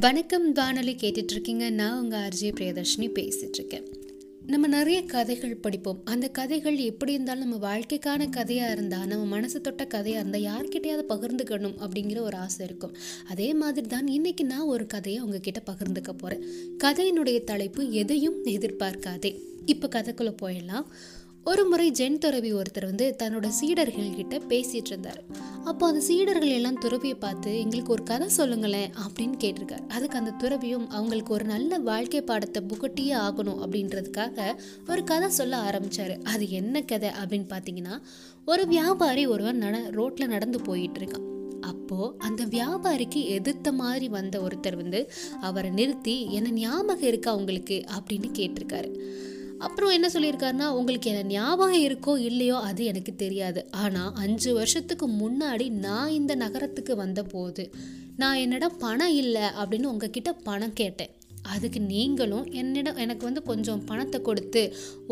வணக்கம் 0.00 0.52
வானொலி 0.52 0.96
கேட்டுட்ருக்கீங்க. 1.00 1.70
நான் 1.70 2.00
உங்கள் 2.00 2.20
ஆர்ஜே 2.20 2.50
பிரியதர்ஷினி 2.58 3.06
பேசிகிட்ருக்கேன் 3.18 3.86
நம்ம 4.46 4.66
நிறைய 4.66 5.02
கதைகள் 5.02 5.56
படிப்போம். 5.56 6.00
அந்த 6.04 6.28
கதைகள் 6.28 6.76
எப்படி 6.76 7.12
இருந்தாலும் 7.12 7.48
நம்ம 7.48 7.58
வாழ்க்கைக்கான 7.68 8.28
கதையாக 8.30 8.72
இருந்தால் 8.72 9.06
நம்ம 9.06 9.24
மனசு 9.24 9.60
தொட்ட 9.60 9.86
கதையாக 9.86 10.28
இருந்தால் 10.28 10.46
யார்கிட்டையாவது 10.48 11.10
பகிர்ந்துக்கணும் 11.12 11.86
அப்படிங்கிற 11.86 12.20
ஒரு 12.20 12.36
ஆசை 12.36 12.66
இருக்கும். 12.66 12.96
அதே 13.28 13.54
மாதிரி 13.54 13.86
தான் 13.86 14.06
இன்றைக்கி 14.06 14.42
நான் 14.42 14.70
ஒரு 14.74 14.86
கதையை 14.86 15.22
உங்ககிட்ட 15.22 15.62
பகிர்ந்துக்க 15.70 16.10
போகிறேன் 16.12 16.44
கதையினுடைய 16.84 17.44
தலைப்பு 17.44 17.90
எதையும் 17.90 18.44
எதிர்பார்க்காதே. 18.44 19.40
இப்போ 19.64 19.88
கதைக்குள்ளே 19.88 20.34
போயிடலாம். 20.42 20.84
ஒரு 21.44 21.64
முறை 21.64 21.90
ஜென் 21.90 22.18
துறவி 22.18 22.54
ஒருத்தர் 22.54 22.84
வந்து 22.84 23.16
தன்னோட 23.22 23.48
சீடர்கள் 23.48 24.14
கிட்ட 24.14 24.38
பேசிட்டு 24.38 24.86
இருந்தார். 24.86 25.22
அப்போ 25.64 25.86
அந்த 25.86 26.00
சீடர்கள் 26.00 26.48
எல்லாம் 26.48 26.78
துறவியை 26.78 27.16
பார்த்து 27.16 27.58
எங்களுக்கு 27.58 27.92
ஒரு 27.92 28.02
கதை 28.02 28.28
சொல்லுங்களேன் 28.28 28.90
அப்படின்னு 28.90 29.32
கேட்டிருக்காரு. 29.44 29.88
அதுக்கு 29.88 30.18
அந்த 30.18 30.30
துறவியும் 30.30 30.88
அவங்களுக்கு 30.88 31.32
ஒரு 31.32 31.44
நல்ல 31.44 31.78
வாழ்க்கை 31.78 32.22
பாடத்தை 32.22 32.62
புகட்டியே 32.62 33.12
ஆகணும் 33.12 33.62
அப்படின்றதுக்காக 33.66 34.58
ஒரு 34.88 35.04
கதை 35.04 35.28
சொல்ல 35.28 35.56
ஆரம்பிச்சாரு. 35.56 36.22
அது 36.22 36.50
என்ன 36.50 36.82
கதை 36.82 37.08
அப்படின்னு 37.08 37.46
பார்த்தீங்கன்னா 37.48 38.00
ஒரு 38.46 38.66
வியாபாரி 38.66 39.26
ஒருவன் 39.26 39.56
நட 39.56 39.78
ரோட்ல 39.78 40.26
நடந்து 40.26 40.60
போயிட்டு 40.60 41.00
இருக்கான். 41.00 41.26
அப்போ 41.60 42.14
அந்த 42.18 42.44
வியாபாரிக்கு 42.46 43.24
எதிர்த்த 43.24 43.72
மாதிரி 43.72 44.08
வந்த 44.08 44.40
ஒருத்தர் 44.40 44.76
வந்து 44.76 45.10
அவரை 45.40 45.70
நிறுத்தி 45.70 46.32
என்ன 46.32 46.50
ஞாபகம் 46.50 47.02
இருக்கா 47.02 47.36
உங்களுக்கு? 47.36 47.84
அப்படின்னு 47.98 48.30
கேட்டிருக்காரு. 48.38 49.10
அப்புறம் 49.66 49.94
என்ன 49.96 50.06
சொல்லியிருக்காருன்னா 50.14 50.66
உங்களுக்கு 50.78 51.10
என்ன 51.10 51.22
ஞாபகம் 51.34 51.84
இருக்கோ 51.86 52.12
இல்லையோ 52.28 52.56
அது 52.68 52.82
எனக்கு 52.90 53.12
தெரியாது. 53.22 53.60
ஆனால் 53.82 54.12
அஞ்சு 54.24 54.50
வருஷத்துக்கு 54.58 55.06
முன்னாடி 55.22 55.66
நான் 55.86 56.16
இந்த 56.18 56.34
நகரத்துக்கு 56.42 56.94
வந்த 56.96 57.22
போது 57.32 57.64
நான் 58.22 58.40
என்னிடம் 58.44 58.78
பணம் 58.84 59.16
இல்லை 59.22 59.46
அப்படின்னு 59.60 59.90
உங்ககிட்ட 59.92 60.30
பணம் 60.48 60.76
கேட்டேன். 60.80 61.12
அதுக்கு 61.54 61.80
நீங்களும் 61.92 62.46
என்னிடம் 62.60 63.00
எனக்கு 63.02 63.24
வந்து 63.28 63.42
கொஞ்சம் 63.50 63.82
பணத்தை 63.84 64.18
கொடுத்து 64.20 64.62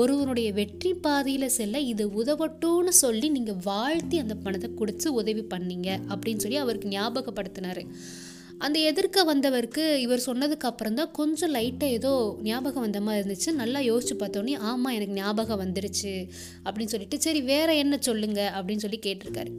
ஒருவனுடைய 0.00 0.48
வெற்றி 0.58 0.92
பாதையில் 1.06 1.54
செல்ல 1.56 1.80
இது 1.92 2.04
உதவட்டும்னு 2.22 2.92
சொல்லி 3.04 3.28
நீங்கள் 3.28 3.62
வாழ்த்தி 3.64 4.18
அந்த 4.18 4.34
பணத்தை 4.44 4.70
கொடுத்து 4.80 5.08
உதவி 5.20 5.44
பண்ணீங்க. 5.54 5.88
அப்படின்னு 6.12 6.44
சொல்லி 6.44 6.60
அவருக்கு 6.64 6.94
ஞாபகப்படுத்தினார். 6.96 7.82
அந்த 8.64 8.78
எதிர்க்க 8.90 9.24
வந்தவருக்கு 9.30 9.84
இவர் 10.04 10.24
சொன்னதுக்கு 10.26 10.66
அப்புறம் 10.70 10.96
தான் 10.98 11.10
கொஞ்சம் 11.18 11.52
லைட்டாக 11.54 11.96
ஏதோ 11.98 12.12
ஞாபகம் 12.42 12.84
வந்த 12.86 13.00
மாதிரி 13.00 13.22
இருந்துச்சு. 13.22 13.50
நல்லா 13.60 13.80
யோசிச்சு 13.80 14.14
பார்த்தோன்னே 14.20 14.54
ஆமாம் 14.70 14.94
எனக்கு 14.94 15.18
ஞாபகம் 15.20 15.62
வந்துருச்சு 15.64 16.12
அப்படின்னு 16.64 16.94
சொல்லிட்டு 16.94 17.18
சரி 17.20 17.42
வேற 17.52 17.68
என்ன 17.74 17.98
சொல்லுங்க? 18.00 18.40
அப்படின்னு 18.58 18.84
சொல்லி 18.86 19.00
கேட்டிருக்காரு. 19.06 19.52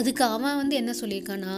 அதுக்கு 0.00 0.22
அவன் 0.34 0.58
வந்து 0.60 0.74
என்ன 0.76 0.92
சொல்லியிருக்கான்னா 1.00 1.54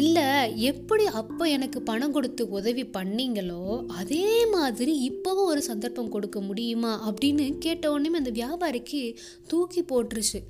இல்லை 0.00 0.24
எப்படி 0.70 1.04
அப்போ 1.20 1.44
எனக்கு 1.56 1.78
பணம் 1.82 2.14
கொடுத்து 2.16 2.42
உதவி 2.58 2.84
பண்ணீங்களோ 2.96 3.62
அதே 4.00 4.26
மாதிரி 4.46 4.94
இப்போவும் 5.10 5.50
ஒரு 5.52 5.62
சந்தர்ப்பம் 5.62 6.12
கொடுக்க 6.14 6.40
முடியுமா? 6.40 6.92
அப்படின்னு 7.10 7.46
கேட்ட 7.66 7.92
உடனே 7.94 8.18
அந்த 8.22 8.32
வியாபாரிக்கு 8.40 9.02
தூக்கி 9.46 9.82
போட்டுருச்சு. 9.92 10.40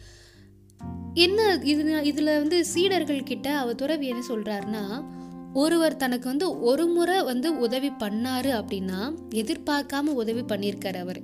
என்ன 1.15 1.59
இது 1.63 2.03
இதில் 2.03 2.39
வந்து 2.39 2.65
சீடர்கள் 2.65 3.23
கிட்ட 3.23 3.57
அவர் 3.57 3.75
துறவி 3.75 4.07
என்ன 4.07 4.23
சொல்கிறாருன்னா 4.29 5.05
ஒருவர் 5.53 5.97
தனக்கு 5.97 6.29
வந்து 6.29 6.61
ஒரு 6.61 6.87
முறை 6.87 7.23
வந்து 7.23 7.59
உதவி 7.59 7.89
பண்ணாரு 7.89 8.51
அப்படின்னா 8.61 9.01
எதிர்பார்க்காம 9.35 10.13
உதவி 10.15 10.41
பண்ணியிருக்காரு 10.41 10.97
அவர். 10.97 11.21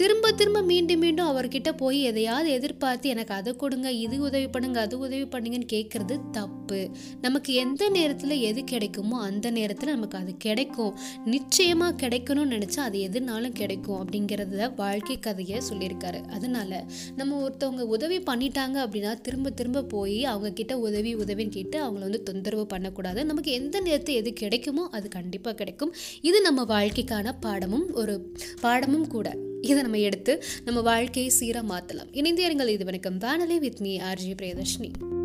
திரும்ப 0.00 0.30
திரும்ப 0.38 0.60
மீண்டும் 0.62 1.00
மீண்டும் 1.02 1.28
அவர்கிட்ட 1.30 1.70
போய் 1.76 1.98
எதையாவது 2.02 2.48
எதிர்பார்த்து 2.50 3.08
எனக்கு 3.08 3.34
அதை 3.34 3.52
கொடுங்க 3.56 3.88
இது 3.90 4.16
உதவி 4.20 4.48
பண்ணுங்க 4.48 4.80
அது 4.80 4.98
உதவி 4.98 5.26
பண்ணுங்கன்னு 5.34 5.68
கேட்குறது 5.72 6.14
தப்பு. 6.30 6.80
நமக்கு 7.20 7.54
எந்த 7.54 7.88
நேரத்தில் 7.88 8.34
எது 8.48 8.64
கிடைக்குமோ 8.64 9.20
அந்த 9.20 9.50
நேரத்தில் 9.50 9.92
நமக்கு 9.94 10.18
அது 10.18 10.36
கிடைக்கும். 10.36 10.92
நிச்சயமாக 11.24 11.94
கிடைக்கணும்னு 12.02 12.54
நினச்சா 12.56 12.82
அது 12.88 12.98
எதுனாலும் 13.08 13.52
கிடைக்கும் 13.52 13.98
அப்படிங்கிறத 14.02 14.68
வாழ்க்கை 14.76 15.18
கதையை 15.18 15.60
சொல்லியிருக்காரு. 15.70 16.20
அதனால 16.28 16.82
நம்ம 17.16 17.40
ஒருத்தவங்க 17.46 17.86
உதவி 17.96 18.18
பண்ணிட்டாங்க 18.18 18.76
அப்படின்னா 18.84 19.14
திரும்ப 19.20 19.50
திரும்ப 19.50 19.86
போய் 19.96 20.24
அவங்க 20.24 20.52
கிட்ட 20.52 20.78
உதவி 20.78 21.14
உதவின்னு 21.16 21.56
கேட்டு 21.58 21.78
அவங்கள 21.84 22.06
வந்து 22.08 22.22
தொந்தரவு 22.22 22.66
பண்ணக்கூடாது. 22.66 23.24
நமக்கு 23.24 23.52
எந்த 23.52 23.76
நேரத்தில் 23.80 24.14
எது 24.14 24.32
கிடைக்குமோ 24.44 24.88
அது 24.92 25.08
கண்டிப்பாக 25.18 25.56
கிடைக்கும். 25.56 25.94
இது 26.20 26.40
நம்ம 26.40 26.62
வாழ்க்கைக்கான 26.76 27.36
பாடமும் 27.40 27.88
ஒரு 27.94 28.16
பாடமும் 28.60 29.08
கூட. 29.08 29.45
இதை 29.68 29.82
நம்ம 29.82 29.98
எடுத்து 29.98 30.44
நம்ம 30.64 30.80
வாழ்க்கையை 30.80 31.32
சீராக 31.32 31.66
மாற்றலாம் 31.66 32.12
இணைந்தே 32.12 32.44
இது 32.72 32.84
வணக்கம். 32.84 33.18
வானலை 33.18 33.58
வித் 33.58 33.80
மீ 33.80 33.98
ஆர்ஜி 33.98 34.36
பிரியதர்ஷினி. 34.42 35.15